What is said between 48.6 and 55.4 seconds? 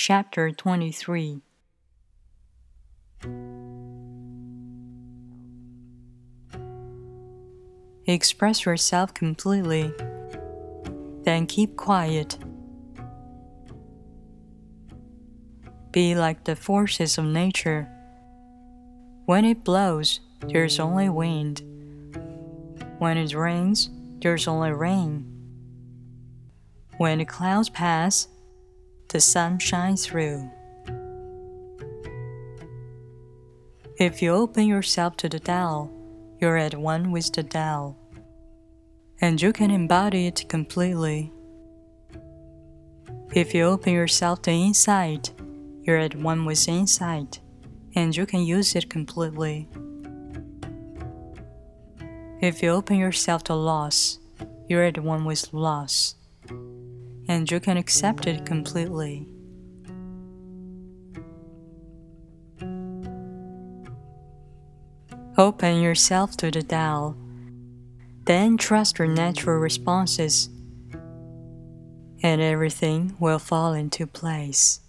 it completely. If you open yourself to loss, you're at one